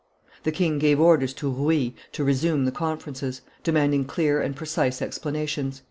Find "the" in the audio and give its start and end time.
0.45-0.51, 2.65-2.71